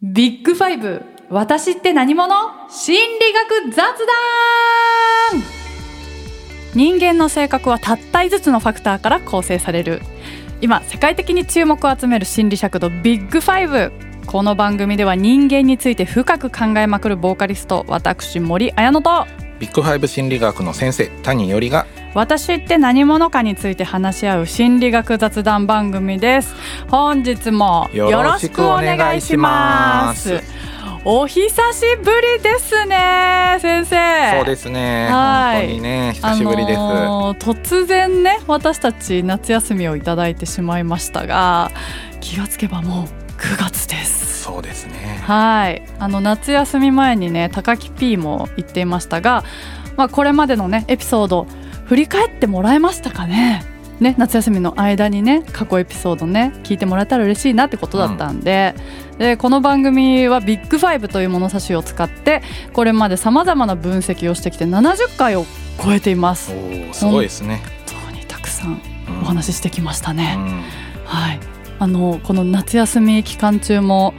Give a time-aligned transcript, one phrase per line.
[0.00, 2.32] ビッグファイブ私って何者？
[2.70, 3.98] 心理学雑
[5.34, 5.42] 談！
[6.72, 10.00] 人間の性格はたった5つのファクターから構成される。
[10.60, 13.90] 今世界的に注目を集める心理尺度ビッグファイブ。
[14.26, 19.26] この番組では人間について深く考えまくるボーカリスト私森彩乃と。
[19.58, 26.54] ビッグファイブ心理学の先生谷伊織が私って何者かについて話し合う心理学雑談番組です。
[26.88, 30.42] 本日もよろしくお願いします。
[31.04, 34.36] お久しぶりですね先生。
[34.38, 35.08] そうですね。
[35.10, 41.70] 本当にね久しぶりです、あのー、突然ね私たち夏休みをいただいてしまいましたが
[42.20, 43.04] 気がつけばもう
[43.38, 44.42] 9月です。
[44.42, 45.22] そうですね。
[45.24, 45.82] はい。
[45.98, 49.44] あの夏休み前にね高木 P も言っていましたが
[49.96, 51.46] まあこれまでのねエピソード
[51.88, 53.64] 振り返ってもらえましたかね？
[53.98, 58.74] ね、夏休みの間にね過去エピソードね聞いてもらえたら嬉しいなってことだったんで。
[59.12, 62.42] うん、でこの番組はビッグファイブという物差しを使って
[62.74, 65.46] これまでさまざまな分析をしてきて70回を
[65.82, 66.52] 超えています。
[66.92, 67.60] すごいですね。
[67.88, 68.80] 本当にたくさん
[69.22, 70.62] お話ししてきましたね、うん、
[71.04, 71.40] はい。
[71.80, 74.12] あのこの夏休み期間中も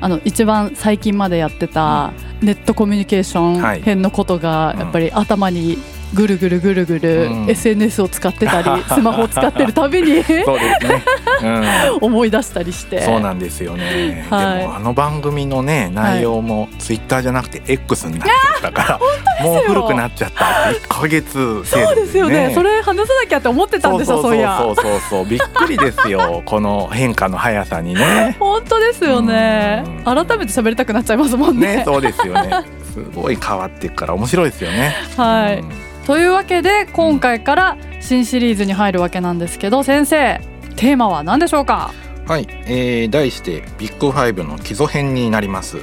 [0.00, 5.78] あの一番最近までやってたネットコミュニケーション編のことがやっぱり頭に
[6.14, 11.02] ぐるぐるぐるぐる、うん、SNS を使ってたり スマホを使ってるたびにそうですね、
[11.42, 13.02] うん、 思い出したりして。
[13.02, 19.00] そうなんですよね、はい、でもあの番組のね内容もツイッターじゃなくて X になっちゃったか
[19.40, 20.44] ら、もう古くなっちゃった。
[20.44, 22.52] 1か月生、ね、そうですよね。
[22.54, 24.58] それ話さなきゃって思ってたんでしょそういや。
[24.58, 25.26] そうそうそう。
[25.26, 26.42] びっくりですよ。
[26.46, 28.36] この変化の速さにね。
[28.38, 29.84] 本当ですよね。
[30.04, 31.76] 改めて喋りたくなっちゃいますもんね。
[31.76, 32.50] ねそうですよね。
[32.92, 34.94] すごい変わっていくから面白いですよね。
[35.16, 40.40] はい、うんというわけで今回から新シリーズに入るわけなんですけど先生
[40.76, 41.92] テーマは何でしょうか？
[42.28, 45.78] はい、えー、題してビッグファイブの基礎編になります。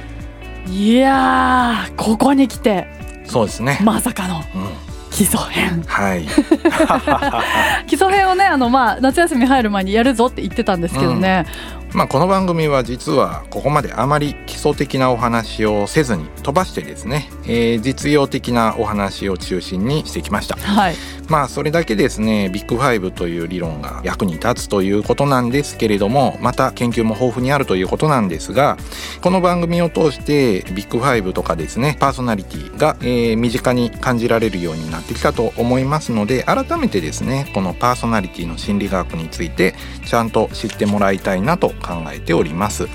[0.66, 2.86] いやここに来て
[3.26, 3.78] そうですね。
[3.82, 4.42] まさかの、うん。
[5.10, 5.82] 基礎編。
[5.82, 6.24] はい。
[7.86, 11.44] 基礎編をねあのまあ夏休み入る前にやるぞって言ってたんですけどね、
[11.94, 20.56] まあ、この番組は実はここまであまり基礎的なお話をせずに飛ばしてですね、えー、実用的なお話を中心にしてきました。
[20.56, 20.96] はい、
[21.28, 28.76] まあそれだけですねビッグファイブという理論が役に立つということなんですけれどもまた研究も豊富にあるということなんですが
[29.20, 39.74] この番組を通してビッグファイブとかですねパーソナリティが、えー、身近に感じられるようになってきたと思いますので改めてですねこのパーソナリティの心理学について
[40.06, 42.86] ちゃんと知ってもらいたいなと考えております。
[42.86, 42.88] は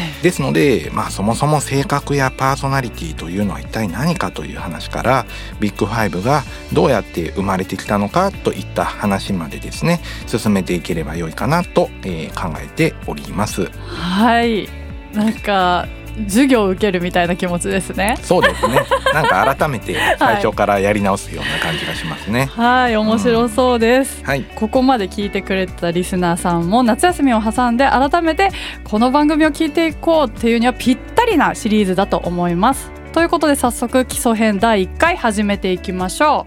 [0.00, 5.26] い、ですので、まあ、そもそも性格やパーソナリティというのは一体何かという話から
[5.60, 6.42] ビッグファイブが
[6.72, 13.66] どうやって生まれてきたのかといった話までですね進めていければ良いかなと、えー、考えております。
[13.66, 14.68] はい
[15.12, 15.86] なんか
[16.26, 18.16] 授業を受けるみたいな気持ちですね。
[18.22, 18.82] そうですね。
[19.14, 22.48] なんか改めて最初からやり直すような感じがしますね。
[22.52, 24.44] はい、面白そうです、うん、はい。
[24.54, 28.50] ここまで聞いてくれたリスナーさんも夏休みを挟んで改めて
[28.84, 32.90] この番組を聞いていこうっていうにはぴったりなシリーズだと思います。
[33.12, 36.46] ということで早速基礎編第1回始めていきましょ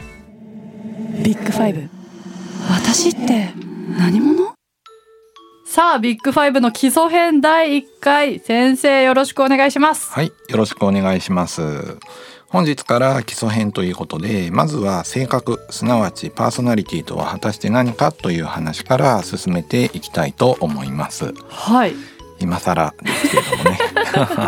[1.19, 1.23] う。
[1.23, 1.89] ビッグファイブ。
[2.69, 3.49] 私って
[3.97, 4.54] 何者？
[5.75, 10.09] さあ、ビッグファイブの基礎編第1回、先生よろしくお願いします。
[10.09, 11.97] はい、よろしくお願いします。
[12.47, 21.33] 本日から基礎編ということで、まずは性格、すなわちパーソナリティとは果たして何かという話から進めていきたいと思います。
[21.49, 21.93] はい。
[22.39, 23.79] 今更ですけれどもね。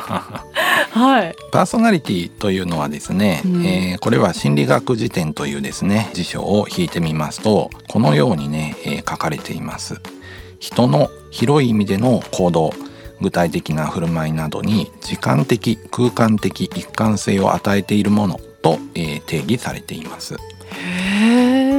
[0.96, 10.00] はい、パーソナリティというのはですね、うん、えー、これは心理学辞典というですね辞書を引いてみますとこのようにね、えー、書かれています。
[10.60, 12.72] 人の広い意味での行動
[13.22, 20.36] 具体的な振る舞いなどに時間的空間的一貫性を与えているものと、えー、定義されています。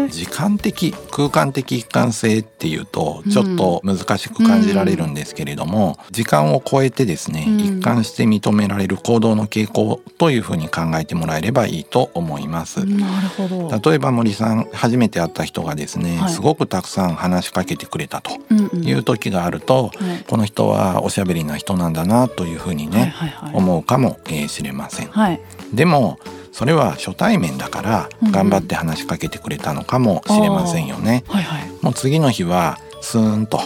[0.08, 12.84] 時間的空間的一貫性っていうとちょっと難しく感じられるんですけれども、うん、時間を超えてですね、うん、一貫して認められる行動の傾向というふうに考えてもらえればいいと思います。
[12.84, 13.90] なるほど。
[13.90, 18.32] 例えば森さん初めて会った人がですね、はい、すごくたくさん話しかけてくれたと
[18.74, 24.18] いう時があると、うんうん、この人はおしゃべりな人なんだなというふうにね、はいはいはい、思うかも
[24.48, 25.08] しれません。
[25.08, 25.40] はい、
[25.72, 26.18] でも
[26.52, 31.24] それは初対面だから頑張って話しかけてくれたのかもしれませんよね。
[31.28, 33.60] はいはい、もう次の日はスーンと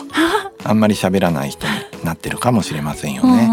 [0.65, 1.73] あんまり喋らない人に
[2.05, 3.49] なってるかもしれませんよね。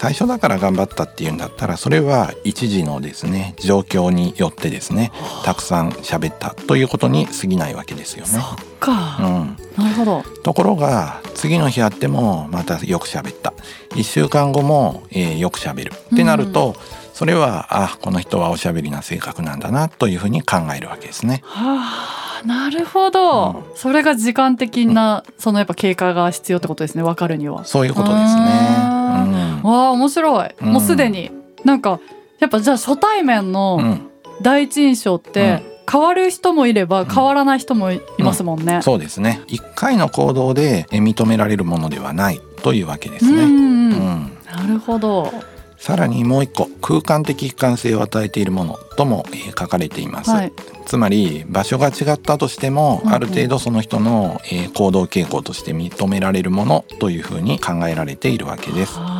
[0.00, 5.12] 最初だから頑張ったっていうんだったらそれは一時のですね状況によってですね
[5.44, 8.32] たくさん喋ったということに過ぎないわけですよね。
[8.32, 8.42] そっ
[8.78, 10.22] か、うん、なるほど。
[10.42, 13.52] ところが次の日会ってもまたよく喋った。
[13.90, 15.92] 1週間後も、えーよく喋る。
[15.92, 16.76] ってなると、
[17.12, 21.42] それはあこの人はおしゃべりな性格なんだなというふうに考えるわけですね。
[21.44, 27.66] はあなるほど、それが時間的な、そのやっぱ経過が必要ってことですね分かるには。
[27.66, 28.20] そういうことですね。
[28.24, 29.32] あうん。
[29.34, 30.72] わあ面白い、うん。
[30.72, 31.30] もうすでに。
[31.64, 32.00] なんか
[32.38, 34.10] やっぱじゃあ初対面うのん、
[34.40, 38.80] 第一印象って変わる人もいれば変わらない人もいますもんね。
[38.82, 39.42] そうですね。
[39.46, 43.42] 一回の行動でえ認められるものではないというわけですね。
[43.42, 43.58] うんうんうん。
[43.58, 44.38] うん。
[44.46, 45.32] なるほど。
[45.76, 50.52] さらにもう一個空間的一貫性を与えているものとも、えー書かれています、はい。
[50.86, 53.14] つまり場所が違ったとしても、うんうん。
[53.14, 58.94] ある程度その人の、えー行動傾向として認められるものというふうに考えられているわけです。
[58.96, 59.19] あ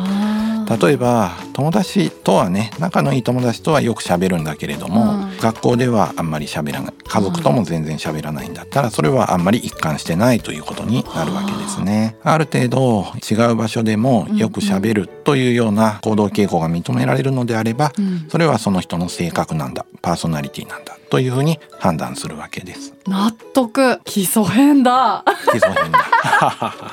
[0.77, 5.37] 例えば友達とはね仲のいい友達とはよく喋るんだけれども、うん。
[5.37, 6.93] 学校ではあんまり喋らない。
[7.03, 12.15] 家族とも全然喋らないんだったらそれはあんまり一貫してないということになるわけですね。
[12.23, 18.27] ある程度違う場所でもよく喋るというような行動傾向が認められるのであればうん。
[18.29, 22.93] それはその人の性格なんだパーソナリティなんだというふうに判断するわけです。
[23.07, 23.99] 納得。
[24.05, 25.25] 基礎編だ。
[25.51, 25.99] 基礎編だ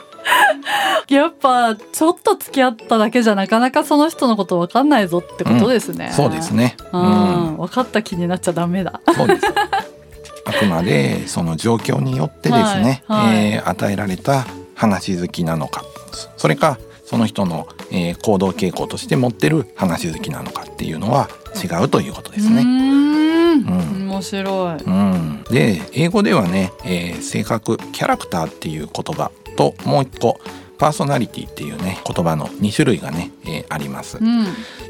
[1.09, 6.77] やっぱちょっと付き合っただけじゃなかなかその人のこと分かんないぞってことですね、そうですね。
[6.93, 9.01] うん、分かった気になっちゃダメだ。
[9.15, 9.47] そうです。
[10.45, 13.27] あくまでその状況によってですね、 はい。
[13.27, 13.53] はい。
[13.53, 15.83] えー与えられた話好きなのか、
[16.37, 21.31] それかその人の、えー行動傾向として持ってる話好きなのかっていうのは
[21.63, 22.63] 違うということですね。
[22.63, 24.09] んうん。
[24.11, 24.83] 面白い。
[24.83, 30.39] うん、で英語ではね、えー性格キャラクターっていう言葉ともう一個
[30.79, 34.19] パーソナリティっていうね言葉の2種類がね、えーあります。
[34.19, 34.47] うん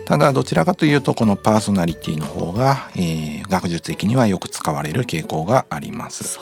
[0.06, 6.38] ただどちらかというとこのパーソナリティの方が、えー学術的にはよく使われる傾向があります。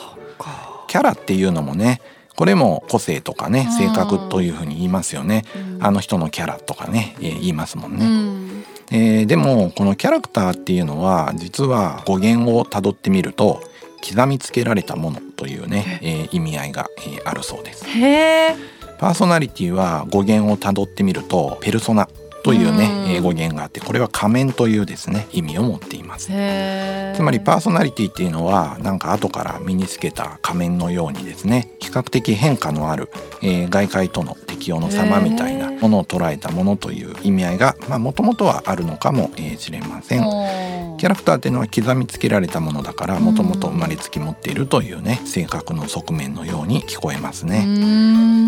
[0.87, 2.01] キャラっていうのもね
[2.35, 5.43] これも個性とかねうん性格というふうに言いますよね。
[5.55, 8.05] うんあの人のキャラとかね、えー言いますもんうね。
[8.05, 13.61] んえーでもこのキャラクターっていうのは実は語源をたどってみると
[14.07, 17.85] 刻みつけられたものというね、えー意味合いが、えーあるそうです。
[17.85, 18.55] へえ
[18.99, 22.09] パーソナリティは語源をたどってみるとペルソナ。
[22.43, 26.27] というね、うんえー語源があってこれは仮面というですね意味を持っています。
[26.27, 33.09] つまりパーソナリティっていうのはなんか後から身につけた仮面のようにですね比較的変化のある、
[33.41, 40.97] えー外界との適応の様みたいなものを捉えたものという意味合いがもともとはあるのかもえーしれません。
[40.97, 47.67] キャラクターっていうのは刻みつけられたものだからもともと生まれつき持っているというね性格の側面のように聞こえますね。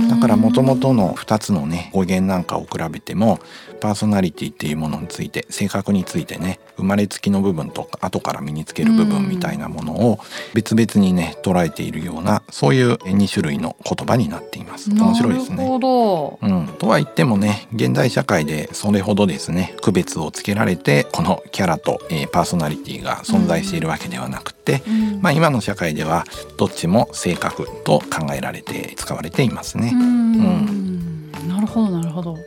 [0.10, 3.40] だからもともとの2つのね語源なんかを比べても
[3.80, 10.20] パーソナリティっていうものについて性格についてね生まれつきの部分とか後から身につける部分みたいなものを
[10.54, 14.90] 別々にね捉えているようなそういう2種類の言葉になっています。
[14.90, 15.58] 面白いですね。
[15.58, 26.26] なるほどうん、とは言ってもね現代社会でそれほどですね区別をつけられてこのキャラと、えーパーソナリティが存在しているわけではなくて、うんまあ、今の社会では
[26.58, 29.92] どっちも性格と考えられて使われていますね。
[29.94, 32.38] うんなるほどなるほど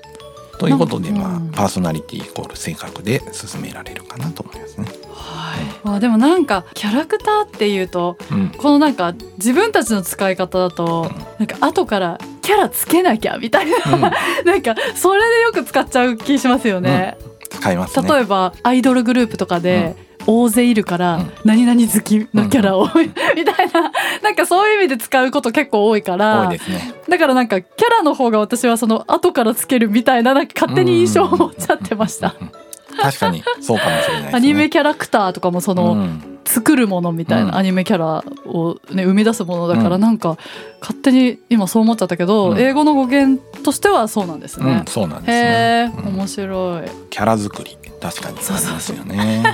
[0.58, 1.50] ということで、まあうん。
[1.50, 4.87] パーソナリティイコール性格で進められるかなと思いますね。
[5.12, 5.96] はい。
[5.96, 13.76] あでもなんかキャラクターっていうとうん、このなんか自分たちの使い方だとなんか後からキャラつけなきゃみたいな。
[13.93, 14.00] うん。
[14.44, 17.16] なんかそれでよく使っちゃう気しますよね。
[17.50, 18.08] 使いますね。
[18.08, 26.94] 例えばアイドルグループとかで、大勢いるから、うん何々好きのキャラを、 みたいななんかそういう意味で使うこと結構多いから多いですね。
[27.08, 32.34] だからなんかキャラの方が私はその後からつけるみたいななんか勝手に印象を持っちゃってました。
[32.41, 32.50] うん。
[32.96, 34.31] 確かにそうかもしれないですね。
[34.34, 40.37] アニメキャラクターとかもその、うん作るものみたいうんなアニメキャラを、ね、生み出すものだからうんなんか
[40.81, 44.84] 勝手に今そう思っちゃったけど、うん英語の語源としてはそうなんですねうん、。
[44.87, 45.93] そうなんですへね。
[46.05, 46.89] 面白い。
[47.11, 49.44] キャラ作り確かにありますよね。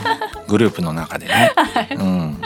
[0.48, 1.52] グループの中でね。
[1.96, 2.38] うん。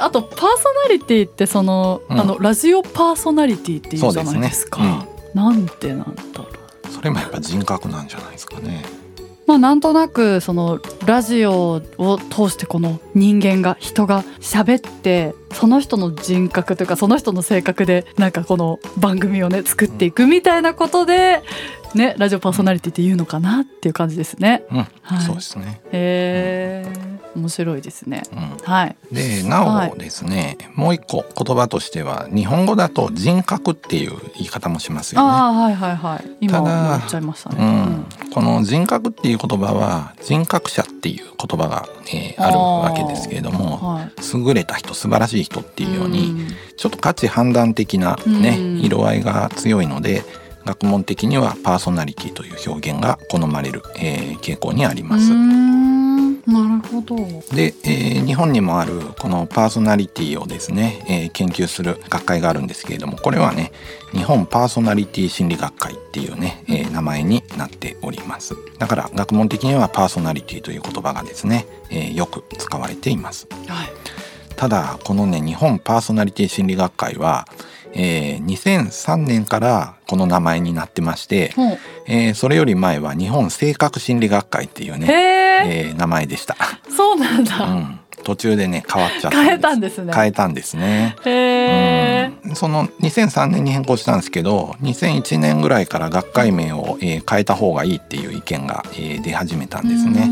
[0.00, 0.46] あとパーソ
[0.88, 5.06] ナリティってその、うんあのラジオパーソナリティっていうじゃないですか。
[5.34, 6.02] なんてなんだ
[6.38, 6.88] ろう。
[6.90, 8.84] それもやっぱ人格なんじゃないですかね。
[9.46, 21.42] まあなんとなくそのラジオを通してこの人間が人が喋ってその人の人格というかその人の性格でなんかこの番組をね作っていくみたいなことで
[21.94, 24.64] ねラジオパーソナリティっていうのかなっていう感じですね。
[24.70, 25.80] うん、はいそうですね。
[25.86, 26.55] へえ
[27.36, 28.22] 面白いですね。
[28.32, 28.96] うんはい。
[29.12, 35.28] でなおですね、もう一個言葉としては日本語だと人格っていう言い方もしますよね。
[35.28, 36.24] ああはいはいはい。
[36.40, 37.56] 今ただ言っちゃいましたね。
[38.24, 44.10] うん、この人格っていう言葉は人格者っていう言葉が、えーあるわけですけれどもはい。
[44.34, 50.22] 優れた人素晴らしい人っていうように、んちょっと価値判断的なね、うん色合いが強いので
[50.64, 55.32] 学問的にはパーソナリティという表現が好まれる、えー傾向にあります。
[56.96, 57.16] ほど。
[57.54, 63.72] で、えー日本にもあるこのパーソナリティをですね、えー研究する学会があるんですけれどもこれはね
[64.12, 73.88] 日本パーソナリティ心理学会っていうね、えー名前になっておりますだから学問的にはパーソナリティという言葉がですね、えーよく使われていますはい。
[74.56, 77.46] ただこのね日本パーソナリティ心理学会は、
[77.98, 86.56] えー2003年からこの名前になってまして、もうえーそれより前は日本性格心理学会っていうへね、え、えー名前でした、
[86.94, 87.64] そうなんうだ。
[87.66, 90.12] ん、途中でね変わっちゃった変えたんですね。
[90.14, 91.16] 変えたんですね。
[91.24, 100.28] うんその2003年に変更したんですけど2001年ぐらいから学会名を、えー変えた方がいいっていう意見が、えー出始めたんですね。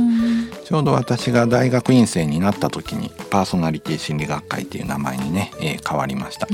[0.65, 6.47] ちょうど私が大学院生になった時にパーソナリティ心理学会っていう名前にね、えー変わりました。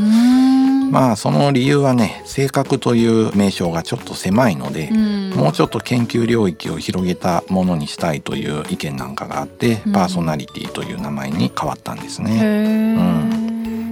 [0.91, 12.33] まあその理由はね性格という名称がちょっと狭いので、うんもうちょっと研究領域を広げたものにしたいという意見なんかがあって、うんパーソナリティという名前に変わったんですね。
[12.33, 12.39] へ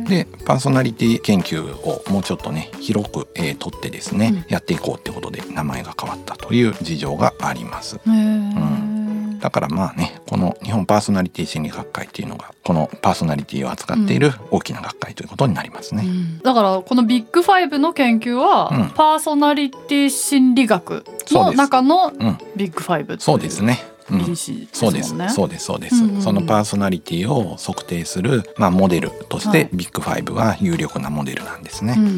[0.05, 0.09] え。
[0.09, 7.97] でパーソナリティ研究をもうちょっとね広く、えー取ってですね、うんやっていこうってことで名前が変わったという事情があります。
[7.97, 8.78] へえ。
[9.41, 16.03] だからまあねこの日本パーソナリティ心理学会っていうのがこのパーソナリティを扱っている大きな学会ということになりますね。
[16.05, 16.39] うん。
[16.41, 23.79] だからこのビッグファイブの研究は、うんパーソナリティ心理学の中のうん、ビッグファイブそうですね。
[24.11, 24.37] うん。
[24.73, 25.15] そうです。
[25.35, 25.65] そうです。
[25.67, 26.23] そうです、うんうんうん。
[26.23, 29.67] そのパーソナリティを測定する、まあ、モデルとしはい。
[29.67, 31.95] てビッグファイブは有力なモデルなんですね。
[31.97, 32.11] うんうん。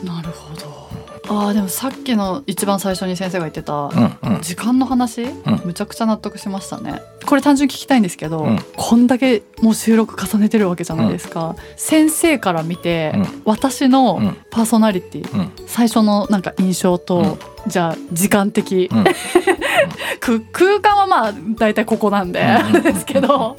[0.00, 0.06] うん。
[0.06, 0.86] なるほど。
[1.28, 4.40] あーでもさっきの一番最初に先生が言ってた、うんうん。
[4.42, 5.42] 時間の話、ん。
[5.64, 7.02] むちゃくちゃ納得しましたね。
[7.26, 8.58] これ単純に聞きたいんですけど、うん。
[8.76, 13.42] こんだけもう収録重ねてるわけじゃないですか、先生から見て、うん。
[13.44, 14.36] 私のうん。
[14.50, 15.52] パーソナリティ、うん。
[15.66, 18.88] 最初のなんか印象と、じゃあ時間的、
[20.52, 22.76] 空間はまあ大体ここなんで、うん。
[22.76, 22.82] うん。
[22.84, 23.56] ですけど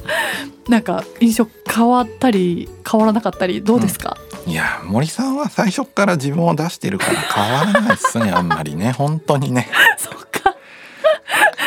[0.68, 4.16] なんか印象変わったり変わらなかったりどうですか、
[4.48, 8.92] いや森さんは最初から自分を出してるから変わらないっすね あんまりね。
[8.92, 9.68] 本当にね。
[9.98, 10.54] そっか。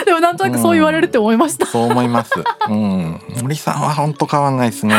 [0.03, 2.31] でもなんとなくそう言われるって思いました、そう思います。
[2.69, 4.95] うん、森さんは本当変わんないですね。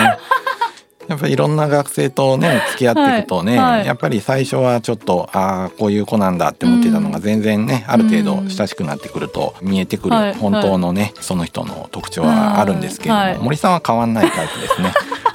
[1.08, 3.78] やっぱりいろんな学生とね付き合っていくとね、はい。
[3.78, 3.86] はい。
[3.86, 10.34] やっぱり最初はちょっとああこういう子なんだって思ってたのが全然ね、ある程度親しくなってくると見えてくるはい。
[10.34, 13.38] 本当のね、その人の特徴はあるんですけれども、はい。
[13.38, 14.92] 森さんは変わんないタイプですね。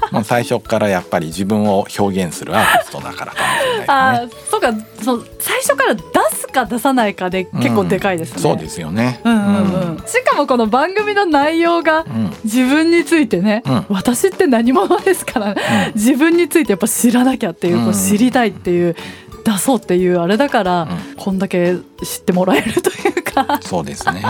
[0.12, 3.86] もう最初からやっぱり自分を表現するアーティストだからかもしれないですね。
[3.88, 4.74] あーそうか
[5.04, 6.02] そう最初から出
[6.36, 9.20] すか出さないかで結構でかいですね、そうですよね。
[9.24, 12.34] うんうんうん、しかもこの番組の内容がうん。
[12.44, 13.86] 自分についてね、うん。
[13.90, 17.90] 私って何者ですから、ね自分についてやっぱ知らなきゃっていう,、こうん。
[17.92, 18.96] う知りたいっていう
[19.44, 21.16] 出そうっていうあれだから、うん。
[21.18, 23.60] こんだけ知ってもらえるというか。
[23.62, 24.22] そうですね。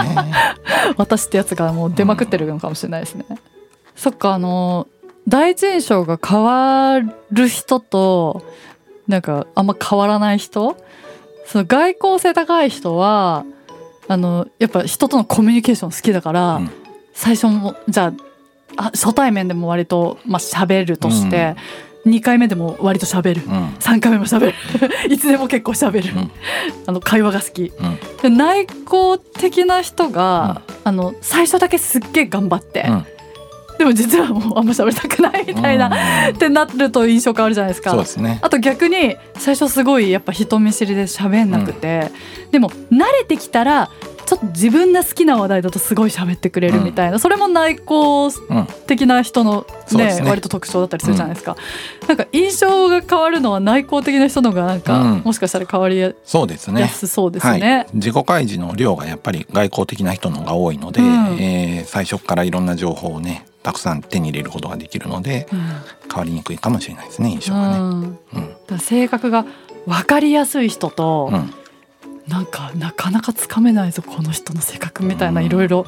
[0.97, 3.25] 私ってやつがもう出まくってるのかもしれないですね。
[3.95, 4.87] そっかあの
[5.27, 6.99] 第一印象が変わ
[7.31, 8.43] る人と
[9.07, 10.77] なんかあんま変わらない人？
[11.45, 13.45] その外交性高い人は
[14.07, 16.69] あのやっぱ人とのコミュニケーション好きだから、うん。
[17.13, 18.13] 最初もじゃ
[18.75, 21.55] ああ初対面でも割とまあ喋るとして、
[22.05, 23.41] 2回目でも割と喋る。
[23.45, 23.67] うん。
[23.75, 24.53] 3回目も喋る。
[25.09, 26.31] いつでも結構喋る、うん。
[26.85, 27.71] あの会話が好き。
[28.23, 33.05] 内向的な人が、あの最初だけすっげえ頑張って、うん
[33.77, 35.87] でも実はもうあんま喋りたくないみたいな、
[36.29, 36.35] うん。
[36.35, 37.91] ってなると印象変わるじゃないですか。
[37.91, 38.39] そうですね。
[38.41, 42.11] あと逆に最初すごいやっぱ人見知りで喋んなくて、
[42.51, 43.89] でも慣れてきたら
[44.25, 50.29] ちょっと自分が好きな話題だとすごい喋ってくれるみたいな、それも内向うん的な人のねそうですね。
[50.29, 51.55] 割と特徴だったりするじゃないですか、
[52.07, 55.21] なんか印象が変わるのは内向的な人のがなんか、うん。
[55.23, 56.87] もしかしたら変わりやそうですね。
[56.87, 57.61] すそうですはい。
[57.61, 61.07] ね。、自己開示の量がやっぱり外交的な人の方が多いので、うん。
[61.39, 65.59] えー最初からいろんな情報をねたくさん手に入れることができるのでうん。
[65.59, 68.17] 変わりにくいかもしれないですね印象がね。
[68.69, 68.79] うん。
[68.79, 69.45] 性格が
[69.85, 71.53] 分かりやすい人と、うん。
[72.29, 75.47] なんかなかなかつかめないぞこの人の性格みたいなうん。
[75.47, 75.85] いろいろ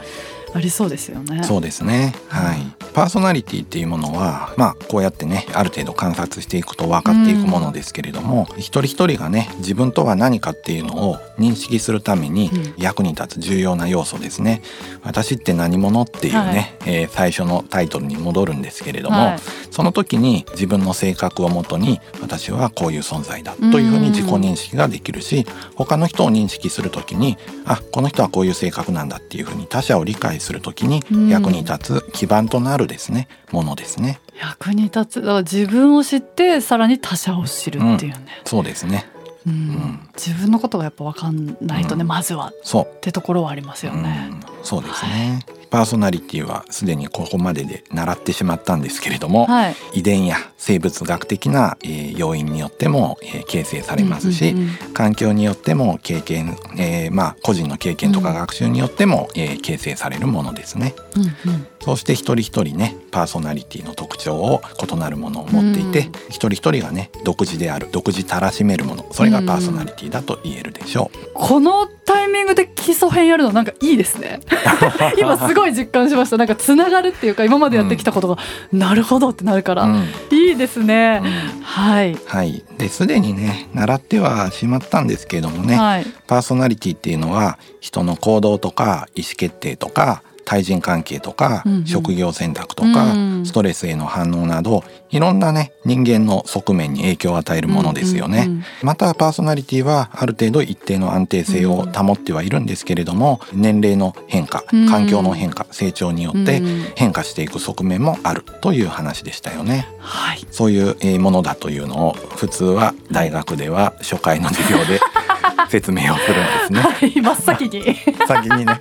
[0.53, 1.43] ありそうですよね。
[1.43, 2.13] そうですね。
[2.27, 2.57] はい。
[2.93, 14.61] パーソナリティっていうものは、まあこうやってね、ある程度観察していくと分かっていくものですけれども、うん、一人一人がね、自分とは何かっていうのを認識するために役に立つ重要な要素ですね。
[15.01, 19.39] うん、私って何者っていうね、はい、えー、最初のタイトルに戻るんですけれども、はい、
[19.71, 34.19] その時に自分の性格をもとに私はこういう存在だというふうに自己認識ができるし、他の人を認識する時に、あ、この人はこういう性格なんだっていうふうに他者を理解する時に役に立つ基盤となるですね、ものですね。
[34.39, 35.21] 役に立つ。
[35.21, 39.05] だから自分を知ってさらに他者を知るっていうね、うん、そうですね。
[39.47, 42.51] うん、自分のことがやっぱ分かんないとね、うん、まずは。
[42.63, 42.83] そう。
[42.83, 44.29] ってところはありますよね。
[44.31, 60.95] うん、そうですね、はいパーソナリティはすでにここまでで習ってしまったんですけれども、はい、遺伝や生物学的な、えー、要因によっても、えー、形成されますし、うんうんうん、環境によっても経験、えー、まあ個人の経験とか学習によっても、うん、えー、形成されるものですね。
[61.15, 61.23] うん
[61.53, 71.17] うん、そして一人一人ねパーソナリティの特徴を異なるものを持っていて、うん、一人一人がね独自である独自たらしめるものそれがパーソナリティだと言えるでしょう。
[71.17, 74.39] うん、このタイミングで基礎編やるのなんかいいですね。
[75.17, 76.37] 今すごい実感しました。
[76.37, 78.37] なんかつながるっていうか今までやってきたことが、
[78.71, 82.17] うん、なるほどってなるから、うん、いいですね、うん、はい。
[82.25, 82.63] はい。
[82.77, 106.61] ですでにね習ってはしまったんですけれどもね、はい、パーソナリティっていうのは人の行動とか意思決定とか対人関係とか、うんうん、職業選択とか、うんストレスへの反応などいろんなね人間の側面に影響を与えるものですよね、うんうんうん、またパーソナリティはある程度一定の安定性を保ってはいるんですけれども、年齢の変化環境の変化、成長によって
[106.95, 114.99] 変化していく側面もあるという話でしたよね、はい、そういうものだというのを普通は大学では初回の授業で
[115.69, 117.95] 説明をするんですね、はい、真っ先に。
[118.27, 118.79] 先にね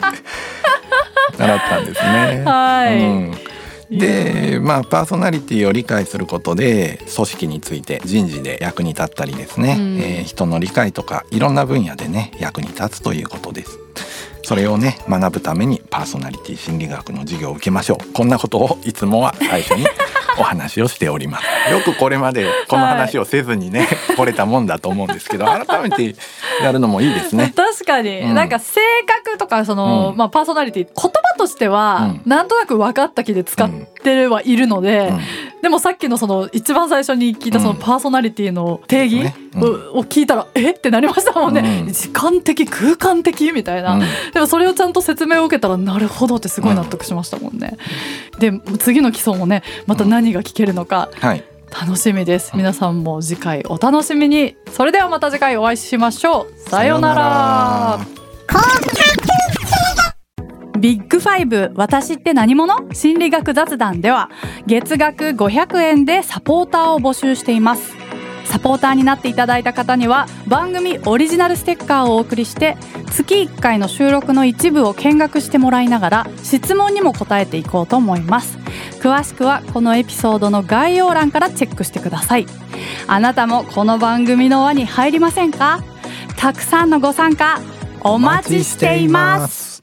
[1.38, 2.42] 習ったんですね。
[2.44, 3.04] はい、う
[3.34, 3.34] ん。
[3.90, 13.78] でまあパーソナリティを理解することで組織について人事で役に立ったりですね、うん、えー、人の理解とかいろんな分野でね役に立つということです。
[14.42, 18.12] それをね学ぶためにパーソナリティ心理学の授業を受けましょう。
[18.12, 19.86] こんなことをいつもは最初に
[20.38, 21.44] お話をしております。
[21.70, 26.14] よくこれまでこの話をせずにね、はい、来れたもんだと思うんですけど、改めて
[26.62, 27.52] やるのもいいですね。
[27.56, 28.80] 確かに、うん、なんか性
[29.24, 33.70] 格とかその、うん、まあパーソナリティ言葉としては、うん、なんとなく分かった気で使っ
[34.02, 35.10] てはいるので、
[35.62, 39.32] でもさっきのその一番最初に聞いたそのパーソナリティの定義
[39.94, 40.72] を聞いたら、え？
[40.72, 43.98] ってなりましたもんね、時間的空間的みたいな、
[44.34, 47.78] でもそれをちゃんと説明を受けたらなるほどってすごい納得しましたもんね。
[48.38, 51.42] で次の基礎もねまた何が聞けるのか、はい。
[51.70, 52.52] 楽しみです。
[52.54, 54.56] 皆さんも次回お楽しみに。
[54.72, 56.70] それではまた次回お会いしましょう。
[56.70, 58.00] さようなら
[60.78, 62.92] ビッグファイブ私って何者？
[62.92, 64.30] 心理学雑談では
[64.66, 67.96] 月額500円でサポーターを募集しています。
[68.44, 72.78] サポーターになっていただいた方には番組オリジナルステッカーをお送りして
[73.10, 78.56] 月1回の収録の一部を見学してもらいながら質問にも答えていこうと思います。
[79.00, 82.46] 詳しくはこのエピソードの概要欄からチェックしてください。
[83.06, 85.84] あなたもこの番組の輪に入りませんか？
[86.38, 87.60] たくさんのご参加
[88.00, 89.77] お待ちしています。